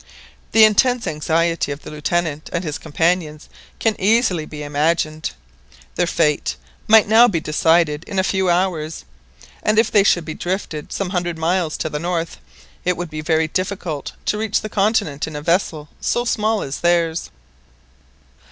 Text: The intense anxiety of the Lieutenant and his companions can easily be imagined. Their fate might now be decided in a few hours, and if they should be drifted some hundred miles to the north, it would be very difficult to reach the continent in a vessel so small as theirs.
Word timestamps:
The 0.51 0.63
intense 0.63 1.05
anxiety 1.05 1.71
of 1.71 1.83
the 1.83 1.91
Lieutenant 1.91 2.49
and 2.51 2.63
his 2.63 2.79
companions 2.79 3.47
can 3.77 3.95
easily 3.99 4.47
be 4.47 4.63
imagined. 4.63 5.29
Their 5.93 6.07
fate 6.07 6.55
might 6.87 7.07
now 7.07 7.27
be 7.27 7.39
decided 7.39 8.03
in 8.05 8.17
a 8.17 8.23
few 8.23 8.49
hours, 8.49 9.05
and 9.61 9.77
if 9.77 9.91
they 9.91 10.03
should 10.03 10.25
be 10.25 10.33
drifted 10.33 10.91
some 10.91 11.11
hundred 11.11 11.37
miles 11.37 11.77
to 11.77 11.87
the 11.87 11.99
north, 11.99 12.37
it 12.83 12.97
would 12.97 13.11
be 13.11 13.21
very 13.21 13.47
difficult 13.47 14.13
to 14.25 14.39
reach 14.39 14.61
the 14.61 14.69
continent 14.69 15.27
in 15.27 15.35
a 15.35 15.41
vessel 15.43 15.87
so 15.99 16.25
small 16.25 16.63
as 16.63 16.79
theirs. 16.79 17.29